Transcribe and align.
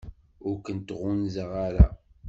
Ur 0.47 0.55
ken-ɣunzaɣ 0.65 1.51
ara. 1.67 1.87